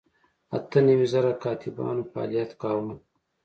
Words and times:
اته 0.57 0.77
نوي 0.87 1.07
زره 1.13 1.31
کاتبانو 1.43 2.03
فعالیت 2.11 2.51
کاوه. 2.61 2.93